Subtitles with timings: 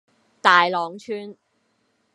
[0.41, 1.37] 大浪村